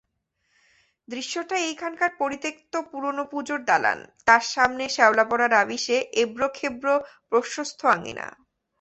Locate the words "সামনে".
4.53-4.83